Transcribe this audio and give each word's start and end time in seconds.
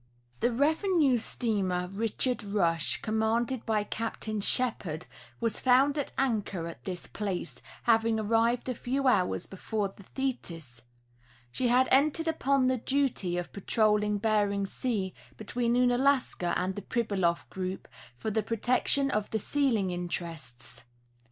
~ 0.23 0.39
The 0.39 0.51
revenue 0.51 1.19
steamer 1.19 1.85
Richard 1.87 2.43
Rush, 2.43 2.99
commanded 3.03 3.67
by 3.67 3.83
Captain 3.83 4.41
Shepherd, 4.41 5.05
was 5.39 5.59
found 5.59 5.95
at 5.95 6.11
anchor 6.17 6.65
at 6.65 6.85
this 6.85 7.05
place, 7.05 7.61
having 7.83 8.19
arrived 8.19 8.67
a 8.67 8.73
few 8.73 9.07
hours 9.07 9.45
before 9.45 9.89
the 9.95 10.01
Thetis; 10.01 10.81
she 11.51 11.67
had 11.67 11.87
entered 11.91 12.27
upon 12.27 12.65
the 12.65 12.77
duty 12.77 13.37
of 13.37 13.53
patrolling 13.53 14.17
Bering 14.17 14.65
sea, 14.65 15.13
between 15.37 15.75
Ounalaska 15.75 16.55
and 16.57 16.75
the 16.75 16.81
Pribyloft 16.81 17.51
group, 17.51 17.87
for 18.17 18.31
the 18.31 18.41
protection 18.41 19.11
of 19.11 19.29
the 19.29 19.37
sealing 19.37 19.91
interests. 19.91 20.83